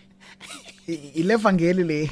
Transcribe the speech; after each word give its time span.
ilevangeli 1.14 1.84
le. 1.84 2.10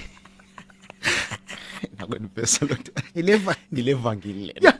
Nakwenibesa 1.98 2.66
lot. 2.68 2.90
Ileva 3.14 3.54
Ngilevangeli. 3.72 4.52
Yeah. 4.60 4.75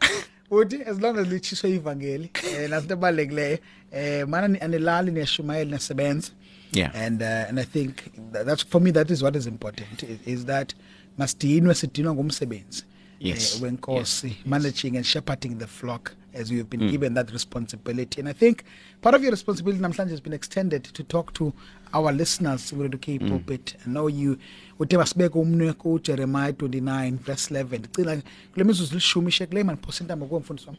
Uthi 0.51 0.83
as 0.87 1.01
long 1.01 1.19
as 1.19 1.27
lichiswe 1.29 1.71
ivangeli 1.71 2.31
eh 2.59 2.71
nasinto 2.71 2.95
ebalulekileyo 2.95 3.59
eh 3.93 4.27
mana 4.29 4.61
anilali 4.61 5.11
niyashumayela 5.11 5.71
nesebenza. 5.71 6.31
Yeah. 6.73 6.91
And 6.95 7.23
uh, 7.23 7.49
and 7.49 7.61
I 7.61 7.65
think 7.65 7.93
that, 8.33 8.47
that's 8.47 8.63
for 8.65 8.81
me 8.81 8.91
that 8.93 9.11
is 9.11 9.23
what 9.23 9.37
is 9.37 9.47
important 9.47 10.03
is, 10.03 10.19
is 10.27 10.45
that 10.47 10.75
masidinwe 11.19 11.75
sidinwa 11.75 12.15
ngumsebenzi. 12.15 12.83
Yes. 13.21 13.57
Uh, 13.57 13.63
wenkosi 13.63 14.27
Yes. 14.27 14.37
managing 14.47 14.97
and 14.97 15.07
shepherding 15.07 15.59
the 15.59 15.67
flock 15.67 16.13
as 16.37 16.51
you've 16.51 16.71
been 16.71 16.81
mm. 16.81 16.91
given 16.91 17.15
that 17.15 17.31
responsibility. 17.33 18.21
And 18.21 18.29
I 18.29 18.33
think 18.33 18.65
part 19.01 19.15
of 19.15 19.23
your 19.23 19.31
responsibility 19.31 19.81
namhlanje 19.81 20.11
has 20.11 20.21
been 20.21 20.33
extended 20.33 20.85
to 20.85 21.03
talk 21.03 21.33
to 21.35 21.53
our 21.95 22.13
listeners 22.13 22.73
with 22.73 22.93
the 22.93 22.99
Cape 22.99 23.27
pulpit 23.27 23.75
I 23.87 23.89
know 23.89 24.07
you. 24.09 24.39
Uthe 24.79 24.97
basibeke 24.97 25.39
umnwe 25.39 25.73
ku 25.79 25.99
Jeremiah 25.99 26.53
29 26.53 27.19
verse 27.19 27.51
11 27.51 27.79
ndicela 27.79 28.23
kule 28.53 28.65
mizuzu 28.65 28.95
lishumi 28.95 29.31
shekule 29.31 29.65
man 29.65 29.77
phosenta 29.77 30.17
ngokumfundiswa 30.17 30.75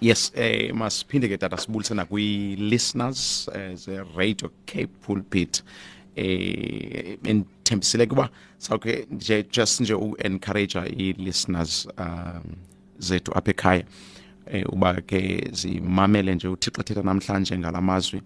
Yes, 0.00 0.32
eh 0.34 0.74
masiphinde 0.74 1.28
ke 1.28 1.38
tata 1.38 1.56
sibulisana 1.56 2.04
kwi 2.04 2.56
listeners 2.56 3.48
as 3.48 3.88
a 3.88 4.04
Radio 4.16 4.50
Cape 4.66 4.90
Pulpit. 5.02 5.62
Eh 6.16 7.18
enthembisile 7.24 8.06
kuba 8.06 8.28
sawuke 8.58 9.06
nje 9.10 9.42
just 9.52 9.80
nje 9.80 9.94
u 9.94 10.16
encourage 10.18 10.78
i 10.78 11.12
listeners 11.12 11.88
um 11.98 12.42
zethu 12.98 13.32
apha 13.38 13.50
ekhaya 13.50 13.84
eh 14.50 14.64
uba 14.72 15.00
ke 15.00 15.50
zimamele 15.52 16.34
nje 16.34 16.48
uThixo 16.48 16.82
thetha 16.82 17.02
namhlanje 17.02 17.58
ngalamazwi 17.58 18.22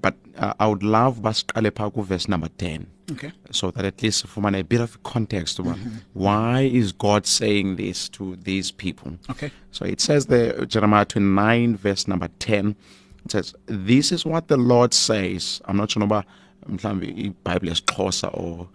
but 0.00 0.14
uh, 0.38 0.54
I 0.58 0.66
would 0.66 0.82
love 0.82 1.20
basiqale 1.20 1.74
pha 1.76 1.90
ku 1.90 2.02
verse 2.02 2.28
number 2.28 2.48
10 2.48 2.86
okay. 3.10 3.32
So 3.50 3.70
that 3.70 3.84
at 3.84 4.02
least 4.02 4.24
sifumane 4.24 4.60
a 4.60 4.64
bit 4.64 4.80
of 4.80 5.02
context 5.02 5.58
about 5.58 5.78
why 6.12 6.62
is 6.62 6.92
God 6.92 7.26
saying 7.26 7.76
this 7.76 8.08
to 8.10 8.36
these 8.36 8.70
people? 8.70 9.18
Okay. 9.30 9.50
So 9.72 9.84
it 9.84 10.00
says 10.00 10.26
there, 10.26 10.64
Jeremiah 10.66 11.04
29, 11.04 11.76
verse 11.76 12.06
number 12.06 12.28
10, 12.38 12.76
it 13.24 13.32
says, 13.32 13.54
This 13.66 14.12
is 14.12 14.24
what 14.24 14.48
the 14.48 14.56
Lord 14.56 14.94
says. 14.94 15.60
I'm 15.64 15.76
not 15.76 15.90
sure 15.90 16.02
about 16.02 16.24
mhlambe 16.68 17.34
iBible 17.44 17.70
yesiXhosa 17.70 18.30
or 18.32 18.68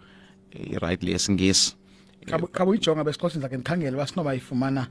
rightly 0.82 1.12
yesingisi. 1.14 1.74
khabe 2.26 2.46
khabe 2.52 2.70
uyijonga 2.70 3.04
besixhosa 3.04 3.38
ndake 3.38 3.56
ndikhangele 3.56 3.96
basinoba 3.96 4.34
ifumana 4.34 4.86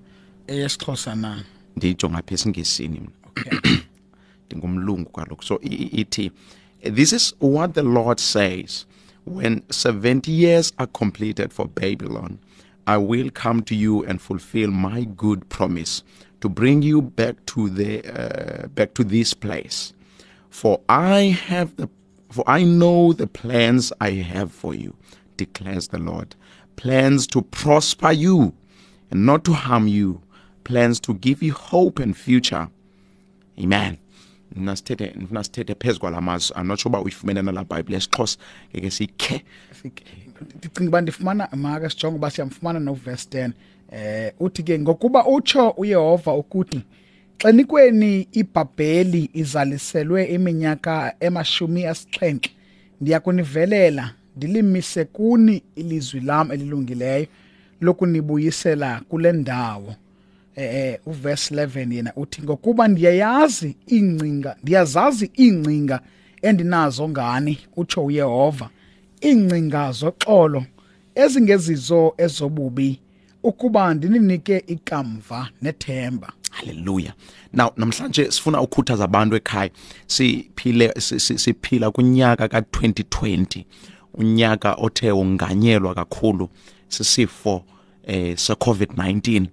eyesixhosa 0.48 1.16
na 1.16 1.44
Ndiyijonga 1.78 2.18
apha 2.18 2.50
mina. 2.90 3.08
okay 3.28 3.78
Ndingumlungu 4.48 5.09
kaloku. 5.09 5.44
So 5.44 5.59
ithi, 5.62 6.32
This 6.84 7.14
is 7.14 7.34
what 7.40 7.73
the 7.73 7.84
Lord 7.84 8.20
says. 8.20 8.86
When 9.26 9.64
70 9.72 10.32
years 10.32 10.72
are 10.78 10.88
completed 10.88 11.52
for 11.52 11.67
Babylon, 11.67 12.38
I 12.86 12.98
will 12.98 13.32
come 13.32 13.64
to 13.64 13.76
you 13.76 14.04
and 14.06 14.22
fulfill 14.22 14.70
my 14.70 15.04
good 15.06 15.50
promise 15.50 16.04
to 16.42 16.50
bring 16.50 16.84
you 16.84 17.02
back 17.02 17.44
to 17.48 17.70
the 17.70 18.04
uh, 18.06 18.67
back 18.67 18.94
to 18.95 19.04
this 19.04 19.34
place. 19.34 19.94
For 20.52 20.80
I 20.88 21.38
have 21.48 21.76
the 21.78 21.89
for 22.30 22.44
I 22.48 22.64
know 22.64 23.14
the 23.14 23.28
plans 23.28 23.92
I 24.00 24.12
have 24.12 24.52
for 24.52 24.76
you, 24.76 24.95
declares 25.38 25.88
the 25.88 25.98
Lord. 25.99 26.36
Plans 26.76 27.26
to 27.28 27.42
prosper 27.42 28.11
you 28.11 28.54
and 29.10 29.26
not 29.26 29.44
to 29.45 29.54
harm 29.54 29.88
you, 29.88 30.22
plans 30.65 30.99
to 31.02 31.14
give 31.14 31.45
you 31.45 31.53
hope 31.53 32.03
and 32.03 32.15
future. 32.15 32.67
Amen. 33.64 33.98
Nasithethe 34.55 35.14
ndifuna 35.15 35.43
sithethe 35.43 35.76
phezu 35.76 35.99
kwalamazwi 35.99 36.55
i'm 36.58 36.67
not 36.67 36.80
sure 36.80 36.89
uba 36.89 37.02
uyifumene 37.02 37.42
nala 37.42 37.64
bhayibhile 37.64 37.95
yesixhosa. 37.95 38.37
Ngeke 38.71 38.92
siyikhe. 38.92 39.45
Ndicinga 40.58 40.89
uba 40.89 41.02
ndifumana 41.02 41.49
maka 41.55 41.89
sijonge 41.89 42.15
uba 42.15 42.31
siyamfumana 42.31 42.80
noverse 42.80 43.30
10 43.30 43.52
eh 43.92 44.33
uthi 44.39 44.64
ke 44.64 44.80
ngokuba 44.80 45.25
utsho 45.27 45.70
uyehova 45.70 46.33
ukuthi 46.33 46.81
xenikweni 47.37 48.27
ibhabheli 48.31 49.30
izaliselwe 49.33 50.25
iminyaka 50.25 51.15
emashumi 51.20 51.86
asixhenxe. 51.86 52.49
Ndiyakunivelela 53.02 54.14
ndilimise 54.37 55.05
kuni 55.05 55.64
ilizwi 55.75 56.20
lam 56.20 56.52
elilungileyo 56.52 57.27
lokunibuyisela 57.81 59.02
kule 59.09 59.31
ndawo. 59.31 59.95
Eh 60.55 60.99
uverse 61.05 61.55
11 61.55 61.93
yena 61.93 62.11
uthi 62.16 62.42
ngokuba 62.43 62.88
ndiyayazi 62.88 63.76
ingcinga 63.88 64.55
ndiyazazi 64.64 65.32
ingcinga 65.36 65.99
endinazo 66.42 67.10
ngani 67.10 67.58
utsho 67.76 68.05
uYehova. 68.05 68.70
Ingcinga 69.21 69.92
zoxolo 69.92 70.66
ezingezizo 71.16 72.14
ezobubi 72.17 72.99
ukuba 73.43 73.93
ndininike 73.93 74.64
ikamva 74.67 75.49
nethemba. 75.61 76.33
Haleluya. 76.52 77.14
Now 77.54 77.70
namhlanje 77.77 78.32
sifuna 78.32 78.61
ukukhuthaza 78.61 79.04
abantu 79.04 79.36
ekhaya 79.36 79.70
siphile 80.08 80.93
si- 80.99 81.20
si- 81.20 81.37
siphila 81.39 81.92
kunyaka 81.92 82.45
ka2020 82.48 83.64
unyaka 84.14 84.73
othe 84.73 85.11
unganyelwa 85.11 85.95
kakhulu 85.95 86.49
sisifo 86.87 87.64
eh 88.08 88.36
secovid-19 88.38 89.45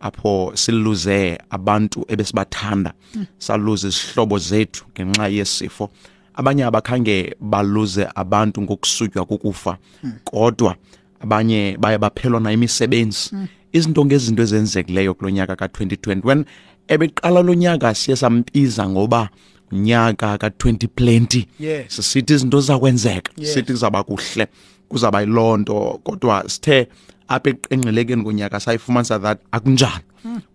apho 0.00 0.52
siluze 0.54 1.38
abantu 1.50 2.04
ebesibathanda 2.08 2.92
saluze 3.38 3.88
isihlobo 3.88 4.38
zethu 4.38 4.84
ngenxa 4.94 5.28
yesifo. 5.28 5.90
Abanye 6.34 6.64
abakhange 6.64 7.36
baluze 7.40 8.06
abantu 8.14 8.62
ngokusutywa 8.62 9.24
kukufa 9.24 9.76
kodwa 10.24 10.76
abanye 11.20 11.76
baye 11.80 11.98
baphelwa 11.98 12.40
na 12.40 12.52
imisebenzi. 12.52 13.30
Izinto 13.72 14.04
ngezinto 14.04 14.42
ezenzekileyo 14.42 15.14
kulonyaka 15.14 15.54
ka2020 15.54 16.24
when 16.24 16.44
ebeqala 16.88 17.42
lonyaka 17.42 17.94
siye 17.94 18.16
sampiza 18.16 18.88
ngoba 18.88 19.28
unyaka 19.72 20.36
ka2020 20.36 21.44
Yes. 21.60 21.84
sisithi 21.96 22.32
izinto 22.34 22.60
zizakwenzeka 22.60 23.32
Yes. 23.36 23.54
sithi 23.54 23.72
kuzaba 23.72 24.02
kuhle 24.02 24.46
kuzaba 24.88 25.20
yilonto 25.20 26.00
kodwa 26.04 26.44
sithe 26.48 26.88
apha 27.34 27.50
eqengqelekeni 27.50 28.22
konyaka 28.24 28.60
sayifumanisa 28.60 29.18
that 29.18 29.38
akunjalo 29.52 30.02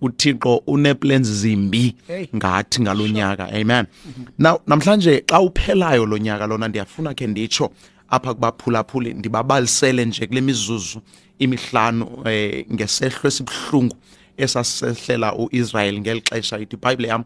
uthixo 0.01 0.61
uneplans 0.67 1.27
zimbi 1.27 1.95
Hey. 2.07 2.27
ngathi 2.35 2.81
ngalonyaka 2.81 3.45
amen. 3.53 3.85
Now 4.37 4.59
namhlanje 4.67 5.23
xa 5.27 5.39
uphelayo 5.41 6.05
lonyaka 6.05 6.47
lona 6.47 6.67
ndiyafuna 6.67 7.13
ke 7.13 7.27
nditsho 7.27 7.71
apha 8.09 8.33
kubaphulaphuli 8.33 9.13
ndibabalisele 9.13 10.05
nje 10.05 10.27
kule 10.27 10.41
mizuzu 10.41 11.01
imihlanu 11.39 12.07
eh, 12.25 12.65
ngesehlo 12.73 13.27
esibuhlungu 13.27 13.95
esasehlela 14.37 15.35
uIsrael 15.35 15.99
ngeli 15.99 16.21
xesha. 16.21 16.59
Ithi 16.59 16.75
iBhayibhile 16.75 17.07
yam 17.07 17.23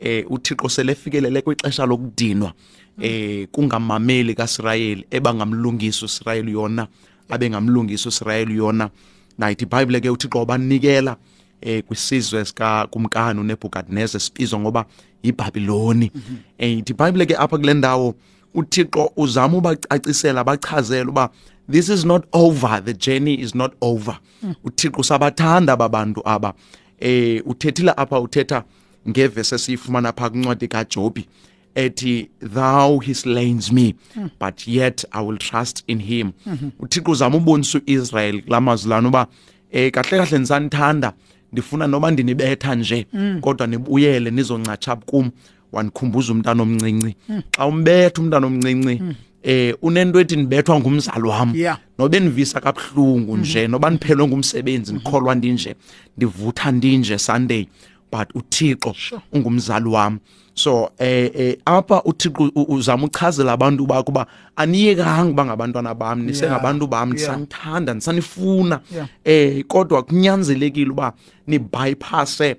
eh 0.00 0.24
uThixo 0.30 0.68
selefikelele 0.68 1.42
kwixesha 1.42 1.86
lokudinwa 1.86 2.52
eh 3.00 3.46
kungamameli 3.52 4.34
kaIsrayeli 4.34 5.04
ebangamlungisa 5.10 6.06
uIsrayeli 6.06 6.52
yona. 6.52 6.88
Abengamlungisa 7.28 8.08
uIsrayeli 8.08 8.56
yona. 8.56 8.90
Nayithi 9.38 9.64
iBhayibhile 9.64 10.00
ke 10.00 10.10
uThixo 10.10 10.38
wabanikela 10.38 11.16
eh 11.60 11.82
kwisizwe 11.82 12.44
sika 12.44 12.86
kumkani 12.86 13.40
uNebukadnezar 13.40 14.20
sibizwa 14.20 14.60
ngoba 14.60 14.84
yiBabiloni 15.22 16.12
eh 16.58 16.78
ithi 16.78 16.92
iBhayibhile 16.92 17.26
ke 17.26 17.36
apha 17.36 17.58
kule 17.58 17.74
ndawo 17.74 18.14
uThixo 18.54 19.12
uzama 19.16 19.58
ubacacisela 19.58 20.44
bachazela 20.44 21.10
uba 21.10 21.30
this 21.70 21.88
is 21.88 22.04
not 22.04 22.24
over 22.32 22.84
the 22.84 22.94
journey 22.94 23.34
is 23.34 23.54
not 23.54 23.72
over. 23.80 24.18
uThixo 24.64 25.02
sabathanda 25.02 25.72
ababantu 25.72 26.22
aba. 26.24 26.54
Eh 27.00 27.42
uthethile 27.46 27.92
apha 27.96 28.20
uthetha 28.20 28.64
ngevese 29.08 29.54
esiyifumana 29.54 30.12
pha 30.12 30.30
kwincwadi 30.30 30.68
kaJobi. 30.68 31.26
Ethi 31.74 32.28
thou 32.54 32.98
he 32.98 33.14
slains 33.14 33.72
me 33.72 33.94
but 34.40 34.66
yet 34.66 35.04
i 35.12 35.20
will 35.26 35.38
trust 35.38 35.84
in 35.86 35.98
him. 35.98 36.32
Uthixo 36.80 37.10
uzama 37.10 37.36
ubonisa 37.36 37.80
uIsrael 37.88 38.42
kulamazwi 38.42 38.90
lana 38.90 39.08
uba 39.08 39.26
eh 39.72 39.90
kahle 39.90 40.18
kahle 40.18 40.38
nisanithanda 40.38 41.12
ndifuna 41.52 41.86
noba 41.86 42.10
ndinibetha 42.10 42.74
nje 42.74 43.06
kodwa 43.40 43.66
nibuyele 43.66 44.30
nizoncatsha 44.30 44.96
kum. 44.96 45.30
Wanikhumbuza 45.72 46.32
umntana 46.32 46.62
omncinci. 46.62 47.16
Xa 47.56 47.66
umbetha 47.66 48.22
umntana 48.22 48.46
omncinci 48.46 49.00
eh 49.42 49.74
unento 49.82 50.20
ethi 50.20 50.36
nibethwa 50.36 50.80
ngumzali 50.80 51.28
wam. 51.28 51.54
Yeah. 51.56 51.78
nobe 51.98 52.20
nivisa 52.20 52.60
kabuhlungu 52.60 53.36
nje 53.36 53.68
noba 53.68 53.90
niphelwe 53.90 54.26
ngumsebenzi 54.28 54.92
ndikholwa 54.92 55.34
ndinje 55.34 55.74
ndivutha 56.16 56.72
ndinje 56.72 57.18
sunday. 57.18 57.66
But 58.16 58.28
uthixo 58.34 58.94
Sure. 58.94 59.20
ungumzali 59.32 59.88
wami 59.88 60.18
so 60.54 60.90
eh 60.98 61.30
eh 61.34 61.56
apha 61.64 62.02
uthixo 62.04 62.50
u- 62.54 62.66
uzama 62.74 63.04
uchazela 63.06 63.52
abantu 63.52 63.86
bakho 63.86 64.12
ba 64.12 64.26
aniyekanga 64.56 65.32
bangabantwana 65.32 65.94
bami 65.94 66.22
nisengabantu 66.26 66.86
bami 66.86 67.20
Yeah. 67.20 67.36
ndisanithanda 67.36 67.94
ndisanifuna 67.94 68.80
Yeah. 68.94 69.08
eh 69.24 69.64
kodwa 69.68 70.02
kunyanzelekile 70.02 70.90
uba 70.90 71.12
ni 71.46 71.58
bypasse 71.58 72.56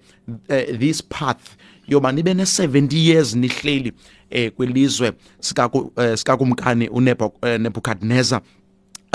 eh, 0.47 0.79
this 0.79 1.03
path 1.03 1.41
yoba 1.87 2.11
nibe 2.11 2.33
ne-70 2.33 2.97
years 2.97 3.35
nihleli 3.35 3.91
eh 4.29 4.51
kwelizwe 4.51 5.11
sikaku 5.39 5.91
eh, 6.01 6.17
sikakumkani 6.17 6.87
uNebu- 6.87 7.47
eh, 7.47 7.59
Nebuchadnezzar 7.59 8.41
Eh, 8.41 8.64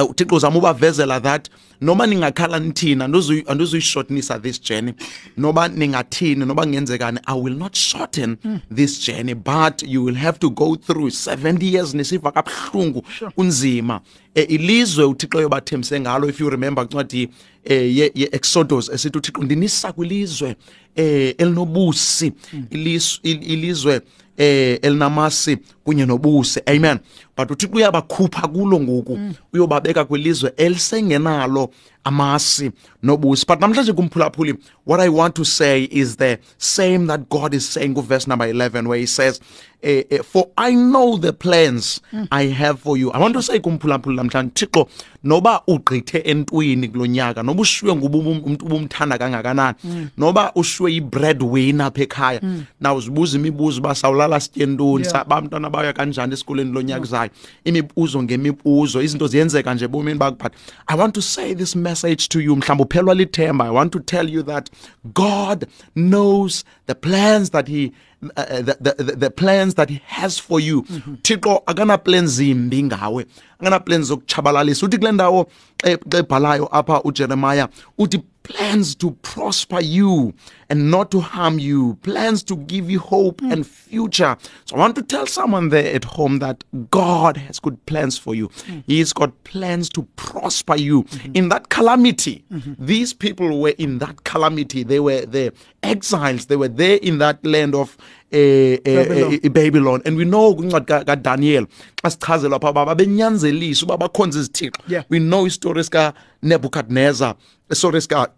uthixo 0.04 0.34
uzama 0.36 0.58
ubavezela 0.58 1.20
that 1.20 1.48
noma 1.80 2.06
ningakhala 2.06 2.58
nithina 2.58 3.06
andizuyi- 3.06 3.44
andizuyishortenisa 3.50 4.38
this 4.38 4.60
journey. 4.62 4.92
Noba 5.36 5.68
ningathini 5.68 6.44
noba 6.46 6.62
kungenzekani 6.62 7.18
i 7.26 7.40
will 7.40 7.56
not 7.56 7.76
shorten 7.76 8.36
this 8.74 9.00
journey 9.06 9.34
but 9.34 9.82
you 9.86 10.04
will 10.04 10.16
have 10.16 10.38
to 10.38 10.50
go 10.50 10.76
through 10.76 11.10
70 11.10 11.64
years 11.74 11.94
nisiva 11.94 12.32
kabuhlungu 12.32 13.02
kunzima 13.34 14.00
eh, 14.34 14.46
ilizwe 14.50 15.04
uthixo 15.04 15.40
yobathembise 15.40 16.00
ngalo 16.00 16.28
if 16.28 16.40
you 16.40 16.50
remember 16.50 16.84
kwincwadi 16.86 17.28
eh, 17.64 17.96
ye- 17.96 18.12
ye-exodus 18.14 18.88
esithi 18.88 19.18
uthixo 19.18 19.42
ndinisa 19.42 19.92
kwilizwe 19.92 20.56
eh, 20.96 21.34
elinobusi. 21.38 22.32
Ilis- 22.70 23.18
il- 23.22 23.50
ilizwe 23.52 24.00
eh 24.40 24.78
elinamasi 24.82 25.58
kunye 25.84 26.06
nobusi 26.06 26.60
amen. 26.66 26.98
But 27.36 27.50
uthixo 27.50 27.76
uyabakhupha 27.76 28.48
kulo 28.48 28.80
ngoku 28.80 29.18
uyobabeka 29.52 30.04
kwilizwe 30.04 30.52
elisengenalo 30.56 31.70
amasi 32.04 32.70
nobusi 33.02 33.46
but 33.46 33.60
namhlanje 33.60 33.92
kumphulaphuli 33.92 34.54
what 34.86 35.00
i 35.00 35.08
want 35.08 35.34
to 35.34 35.44
say 35.44 35.88
is 35.90 36.16
the 36.16 36.38
same 36.58 37.06
that 37.06 37.20
god 37.30 37.54
is 37.54 37.74
saying 37.74 37.94
kuverse 37.94 38.26
number 38.28 38.48
11 38.48 38.86
where 38.86 39.00
he 39.00 39.06
says 39.06 39.40
eh, 39.82 40.04
eh, 40.10 40.22
for 40.22 40.46
i 40.56 40.72
know 40.74 41.18
the 41.18 41.32
plans 41.32 42.00
i 42.30 42.46
have 42.46 42.80
for 42.80 42.96
you. 42.98 43.10
I 43.12 43.18
want 43.18 43.34
to 43.34 43.42
say 43.42 43.58
kumphulaphuli 43.58 44.16
namhlanje 44.16 44.50
thixo 44.54 44.88
noba 45.24 45.62
ugqithe 45.66 46.18
entwini 46.18 46.88
kulonyaka 46.88 47.42
noba 47.42 47.60
ushiywe 47.62 47.96
ngumuntu 47.96 48.64
ubumthanda 48.66 49.18
kangakanani 49.18 49.76
noba 50.18 50.52
ushiywe 50.54 50.92
i-breadwinner 50.94 51.86
apha 51.86 52.02
ekhaya 52.02 52.40
na 52.80 52.94
uzibuza 52.94 53.38
imibuzo 53.38 53.80
uba 53.80 53.94
sawulala 53.94 54.40
sitye 54.40 54.66
ntoni 54.66 55.00
Yeah. 55.04 55.12
sa- 55.12 55.24
bantwana 55.24 55.70
baya 55.70 55.92
kanjani 55.92 56.32
esikoleni 56.34 56.72
lo 56.72 56.82
nyaka 56.82 57.02
uzayo? 57.02 57.30
Imibuzo 57.64 58.22
ngemibuzo 58.22 59.02
izinto 59.02 59.26
ziyenzeka 59.26 59.74
nje 59.74 59.84
ebomini 59.84 60.18
bakho 60.18 60.36
but 60.42 60.52
i 60.86 60.96
want 60.96 61.14
to 61.14 61.22
say 61.22 61.54
this 61.54 61.76
message 61.76 62.28
to 62.28 62.40
you 62.40 62.56
mhlawumbi 62.56 62.82
uphelwa 62.82 63.14
lithemba 63.14 63.64
i 63.64 63.70
want 63.70 63.92
to 63.92 63.98
tell 63.98 64.28
you 64.34 64.42
that 64.42 64.70
god 65.14 65.66
knows 65.94 66.64
the 66.86 66.94
plans 66.94 67.50
that 67.50 67.68
he 67.68 67.92
uh, 68.36 68.62
the, 68.62 68.76
the, 68.80 69.02
the, 69.02 69.16
the 69.16 69.30
plans 69.30 69.74
that 69.74 69.88
he 69.90 70.00
has 70.06 70.38
for 70.38 70.60
you. 70.60 70.82
Thixo 71.22 71.64
akana 71.64 72.02
plans 72.02 72.38
zimbi 72.38 72.82
ngawe. 72.82 73.26
Akana 73.60 73.84
plans 73.84 74.08
zokuchabalalisa 74.08 74.86
uthi 74.86 74.98
kule 74.98 75.12
ndawo 75.12 75.46
xa 75.82 75.98
xa 76.10 76.18
ebhalayo 76.18 76.68
apha 76.72 77.02
ujeremiya 77.02 77.68
uthi 77.98 78.22
plans 78.54 78.94
to 78.96 79.12
prosper 79.22 79.80
you 79.80 80.34
and 80.68 80.90
not 80.90 81.10
to 81.10 81.20
harm 81.20 81.58
you, 81.58 81.94
plans 82.02 82.42
to 82.44 82.56
give 82.56 82.90
you 82.90 82.98
hope 82.98 83.40
and 83.42 83.66
future. 83.66 84.36
So 84.64 84.76
I 84.76 84.78
want 84.78 84.94
to 84.96 85.02
tell 85.02 85.26
someone 85.26 85.68
there 85.70 85.94
at 85.94 86.04
home 86.04 86.38
that 86.40 86.64
God 86.90 87.36
has 87.36 87.58
good 87.60 87.78
plans 87.86 88.18
for 88.18 88.34
you. 88.34 88.50
He's 88.86 89.12
got 89.12 89.30
plans 89.44 89.88
to 89.90 90.02
prosper 90.16 90.76
you 90.76 91.06
in 91.34 91.48
that 91.50 91.68
calamity. 91.70 92.44
These 92.78 93.14
people 93.14 93.60
were 93.60 93.74
in 93.78 93.98
that 93.98 94.24
calamity. 94.24 94.82
They 94.84 95.00
were 95.00 95.24
the 95.26 95.52
exiles. 95.82 96.46
They 96.46 96.56
were 96.56 96.68
there 96.68 96.96
in 97.02 97.18
that 97.18 97.44
land 97.44 97.74
of 97.74 97.96
uh, 98.32 98.36
uh, 98.36 98.78
Babylon. 98.84 99.38
uh, 99.44 99.48
Babylon. 99.48 100.02
And 100.04 100.16
we 100.16 100.24
know 100.24 100.54
kwincwadi 100.54 100.86
ka- 100.86 101.04
kaDaniel 101.04 101.66
xa 102.02 102.10
sichazelwa 102.10 102.60
phaa 102.60 102.70
uba 102.70 102.86
babenyanzelisa 102.86 103.82
uba 103.86 103.96
bakhonze 103.96 104.38
izithixo 104.38 104.82
Yeah. 104.88 105.02
we 105.08 105.18
know 105.18 105.46
istory 105.46 105.84
sika 105.84 106.14
Nebuchadnezzar 106.42 107.34
sorry 107.72 108.00
sika 108.00 108.28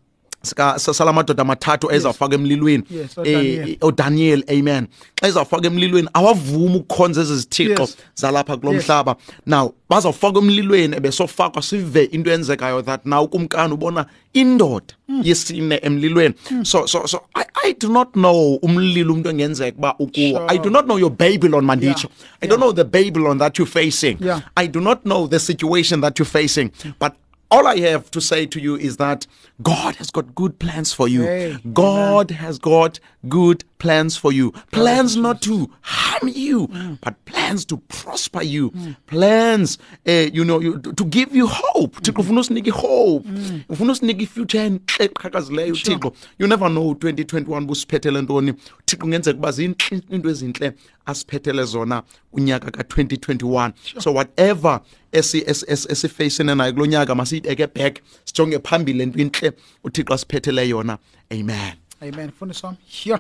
salamadoda 0.76 1.42
amathathu 1.42 1.92
ezawufaka 1.92 2.34
emlilweni. 2.34 2.84
Eh, 2.92 3.08
uDaniel. 3.16 3.76
uDaniel 3.82 4.44
eh, 4.46 4.58
amen. 4.58 4.86
Xa 5.20 5.28
ezawufaka 5.28 5.66
emlilweni 5.66 6.08
awavumi 6.14 6.76
ukukhonza 6.76 7.20
ezi 7.20 7.36
zithixo 7.36 7.88
zalapha 8.14 8.56
kulo 8.56 8.72
mhlaba. 8.72 9.16
Now 9.46 9.74
bazawufaka 9.90 10.38
emlilweni 10.38 10.96
ebesofakwa 10.96 11.62
sive 11.62 12.04
into 12.04 12.30
eyenzekayo 12.30 12.82
that 12.82 13.06
now 13.06 13.26
kumkani 13.26 13.74
ubona 13.74 14.06
indoda 14.32 14.94
hmm. 15.06 15.22
yesine 15.24 15.80
emlilweni. 15.82 16.34
Hmm. 16.48 16.64
So 16.64 16.86
so 16.86 17.06
so 17.06 17.20
I, 17.34 17.44
i 17.64 17.72
do 17.72 17.88
not 17.88 18.12
know 18.12 18.58
umlilo 18.62 19.12
umuntu 19.12 19.30
engenzeka 19.30 19.78
uba 19.78 19.94
ukuwo 19.98 20.46
i 20.48 20.58
do 20.58 20.70
not 20.70 20.84
know 20.84 20.98
your 20.98 21.10
babylon 21.10 21.64
manditsho 21.64 22.08
i 22.40 22.48
don't 22.48 22.60
know 22.60 22.72
the 22.72 22.84
babylon 22.84 23.38
that 23.38 23.58
you're 23.58 23.72
facing. 23.72 24.16
Yeah. 24.20 24.40
i 24.56 24.68
do 24.68 24.80
not 24.80 25.02
know 25.02 25.28
the 25.28 25.38
situation 25.38 26.00
that 26.00 26.18
you're 26.18 26.30
facing. 26.30 26.70
Hmm. 26.82 26.90
But 26.98 27.12
all 27.52 27.66
I 27.66 27.78
have 27.80 28.10
to 28.12 28.20
say 28.20 28.46
to 28.46 28.58
you 28.58 28.76
is 28.76 28.96
that 28.96 29.26
God 29.62 29.96
has 29.96 30.10
got 30.10 30.34
good 30.34 30.58
plans 30.58 30.94
for 30.94 31.06
you. 31.06 31.22
Hey, 31.22 31.58
God 31.74 32.30
has 32.30 32.58
got 32.58 32.98
good 33.28 33.62
plans 33.78 34.16
for 34.16 34.32
you. 34.32 34.52
Plans 34.70 35.16
not 35.16 35.42
to 35.42 35.70
harm 35.82 36.28
you, 36.28 36.68
but 37.02 37.22
plans 37.26 37.66
to 37.66 37.76
prosper 37.76 38.42
you. 38.42 38.72
Plans, 39.06 39.76
uh, 40.08 40.30
you 40.32 40.44
know, 40.46 40.60
you, 40.60 40.80
to 40.80 41.04
give 41.04 41.36
you 41.36 41.46
hope. 41.46 41.96
Thixo 42.00 42.22
ufuna 42.22 42.40
usinike 42.40 42.70
hope. 42.70 43.28
Ufuna 43.68 43.92
usinike 43.92 44.26
future 44.26 44.60
enhle 44.60 45.04
eqhakazileyo 45.04 45.74
eh, 45.74 45.82
Thixo. 45.82 46.14
You 46.38 46.46
never 46.46 46.70
know 46.70 46.94
2021 46.94 47.66
busiphethele 47.66 48.22
ntoni. 48.22 48.52
Thixo 48.86 48.96
kungenzeka 48.96 49.38
uba 49.38 49.52
zinhle 49.52 50.02
into 50.10 50.28
ezinhle 50.30 50.72
asiphethele 51.06 51.64
zona 51.64 52.02
unyaka 52.32 52.70
ka2021. 52.70 53.72
So 54.00 54.12
whatever 54.12 54.80
esifacene 55.12 56.54
nayo 56.54 56.72
kulo 56.72 56.86
nyaka 56.86 57.14
masiyibeke 57.14 57.66
back 57.66 58.00
sijonge 58.24 58.58
phambili 58.58 59.02
into 59.02 59.18
inhle 59.18 59.52
uthixo 59.84 60.14
asiphethele 60.14 60.68
yona. 60.68 60.98
Amen. 61.30 61.72
Amen. 62.00 62.28
Mfundisi 62.28 62.66
wami 62.66 62.78
sure 62.90 63.18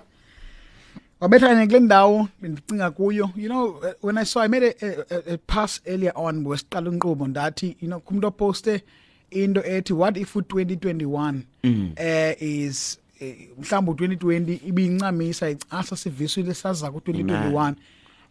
wabethanye 1.20 1.66
kule 1.66 1.80
ndawo 1.80 2.28
bendicinga 2.42 2.90
kuyo. 2.90 3.30
You 3.36 3.48
know 3.48 3.66
uh, 3.70 3.92
when 4.02 4.18
i 4.18 4.24
saw 4.24 4.42
i 4.42 4.48
made 4.48 4.64
a, 4.66 4.74
a, 4.86 5.04
a- 5.16 5.34
a 5.34 5.38
pass 5.38 5.80
earlier 5.86 6.12
on 6.14 6.46
wesiqala 6.46 6.90
unqubo 6.90 7.26
ndathi 7.26 7.76
you 7.80 7.88
know 7.88 8.00
kumuntu 8.00 8.26
oposte 8.28 8.82
into 9.30 9.60
ethi 9.64 9.92
what 9.92 10.16
if 10.16 10.36
u-2021 10.36 11.40
eh 11.96 12.36
is 12.42 12.98
eh, 13.20 13.36
mhlawumbe 13.60 13.90
u-2020 14.04 14.58
ibiyincamisa 14.68 15.50
icasa 15.50 15.96
sivisile 15.96 16.54
saza 16.54 16.90
ku-2021 16.90 17.74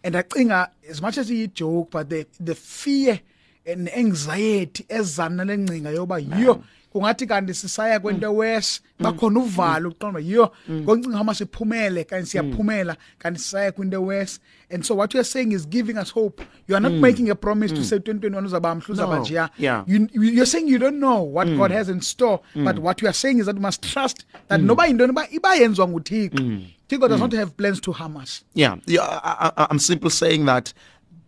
and 0.04 0.16
acinga 0.16 0.70
as 0.92 1.02
much 1.02 1.18
as 1.18 1.30
iyi-joke 1.30 1.90
but 1.98 2.10
the, 2.10 2.26
the 2.46 2.56
fear 2.56 3.20
and 3.66 3.90
anxiety 3.90 4.86
ezana 4.90 5.46
lengcinga 5.46 5.90
yoba 5.90 6.20
yiyo 6.20 6.64
kungathi 6.94 7.28
kanti 7.28 7.54
sisaya 7.54 8.00
kwento 8.00 8.32
mm. 8.32 8.38
wes 8.38 8.82
mm. 9.00 9.04
bakhona 9.06 9.40
uvalo 9.40 9.90
mm. 9.90 9.96
uqonda 9.96 10.20
yiyo 10.20 10.52
ngoncinga 10.72 11.18
hama 11.18 11.36
siphumele 11.36 12.04
kanti 12.04 12.30
siyaphumela 12.30 12.96
kanti 13.20 13.40
sisaya 13.40 13.72
kwinto 13.72 14.02
wes 14.06 14.40
and 14.74 14.84
so 14.84 14.96
what 14.96 15.14
you're 15.14 15.30
saying 15.30 15.52
is 15.52 15.68
giving 15.68 15.98
us 15.98 16.12
hope. 16.14 16.42
You 16.68 16.76
are 16.76 16.80
not 16.80 16.94
making 16.94 17.30
a 17.30 17.36
promise 17.36 17.74
to 17.74 17.84
say 17.84 17.98
2021 17.98 18.46
uzaba 18.46 18.76
mhlu 18.76 18.94
uzaba 18.94 19.20
njeya 19.20 19.50
you, 19.88 20.08
you- 20.14 20.24
you're 20.24 20.46
saying 20.46 20.68
you 20.70 20.78
don't 20.80 20.98
know 21.00 21.24
what 21.34 21.48
god 21.58 21.72
has 21.72 21.90
in 21.90 22.02
store 22.02 22.40
but 22.56 22.80
what 22.80 23.02
you 23.02 23.08
are 23.08 23.14
saying 23.18 23.40
is 23.40 23.46
that 23.46 23.56
we 23.56 23.62
must 23.62 23.82
trust 23.94 24.26
that 24.48 24.62
noba 24.62 24.88
yintoni 24.88 25.14
ba 25.14 25.28
iba 25.32 25.56
yenziwa 25.56 25.88
nguthixo. 25.88 26.44
Thixo 26.90 27.08
does 27.08 27.20
not 27.22 27.34
have 27.34 27.56
plans 27.58 27.80
to 27.82 27.92
harm 27.94 28.18
us. 28.18 28.44
Yeah, 28.54 28.76
yeah 28.86 29.04
I, 29.24 29.52
I, 29.58 29.68
i'm 29.72 29.80
simply 29.80 30.10
saying 30.10 30.46
that 30.46 30.74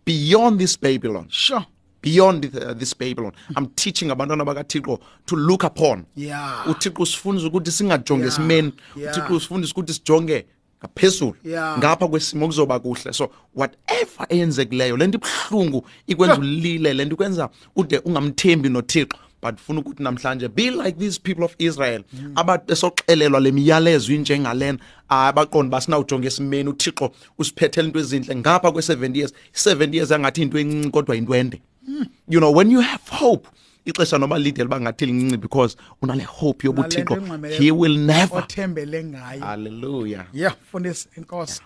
beyond 0.04 0.58
this 0.60 0.76
babylon 0.76 1.26
sure 1.30 1.66
beyond 2.04 2.44
uh, 2.54 2.74
this 2.74 2.94
babylon. 2.94 3.32
I'm 3.56 3.66
teaching 3.76 4.10
abantwana 4.10 4.44
bakathixo 4.44 4.98
to 5.26 5.36
look 5.36 5.64
upon. 5.64 6.04
Yeah. 6.16 6.64
Uthixo 6.68 7.02
usifundisa 7.02 7.48
ukuthi 7.48 7.70
singajonge 7.70 8.22
Yeah. 8.24 8.32
esimeni 8.34 8.72
Yeah. 8.96 9.12
uthixo 9.12 9.34
usifundisa 9.36 9.72
ukuthi 9.72 9.92
sijonge 9.94 10.46
ngaphezulu 10.80 11.36
Yeah. 11.44 11.78
ngapha 11.78 12.08
kwesimo 12.08 12.46
kuzoba 12.46 12.78
kuhle. 12.80 13.12
So 13.12 13.30
whatever 13.54 14.26
eyenzekileyo 14.28 14.96
lento 14.96 15.18
ibuhlungu 15.18 15.86
ikwenza 16.06 16.38
ulile 16.38 16.94
lento 16.94 17.14
ikwenza 17.14 17.48
ude 17.76 17.98
ungamthembi 17.98 18.68
nothixo. 18.68 19.18
But 19.42 19.58
funa 19.58 19.80
ukuthi 19.80 20.02
namhlanje 20.02 20.48
be 20.48 20.70
like 20.70 20.92
these 20.98 21.18
people 21.22 21.44
of 21.44 21.54
israel 21.58 22.02
abathi 22.34 22.64
besoxelelwa 22.66 23.40
le 23.40 23.52
miyalezo 23.52 24.12
injengalena 24.14 24.78
abaqondi 25.08 25.70
basinawujonga 25.70 26.26
esimeni. 26.26 26.70
Uthixo 26.70 27.10
usiphethele 27.38 27.86
into 27.88 27.98
ezinhle 28.00 28.36
ngapha 28.36 28.68
kwe-70 28.72 29.16
years. 29.16 29.32
I-70 29.54 29.94
years 29.94 30.12
angathi 30.12 30.42
into 30.42 30.58
encinci 30.58 30.90
kodwa 30.90 31.16
into 31.16 31.34
ende. 31.34 31.60
Hmm. 31.86 32.02
you 32.28 32.40
know 32.40 32.50
when 32.56 32.70
you 32.70 32.80
have 32.80 33.02
hope 33.10 33.48
ixesha 33.84 34.18
noba 34.18 34.38
lide 34.38 34.62
liba 34.62 34.80
ngathi 34.80 35.06
lincinci 35.06 35.36
because 35.40 35.76
unale 36.02 36.22
hope 36.24 36.66
yoba 36.66 36.82
Unale 36.82 37.02
nto 37.02 37.14
uthixo 37.14 37.62
he 37.62 37.70
will 37.70 37.96
never. 37.98 38.38
othembele 38.38 39.04
ngayo. 39.04 39.40
Hallelujah. 39.40 40.24
Yeah 40.32 40.54
mfundisi 40.62 41.08
inkosi. 41.16 41.60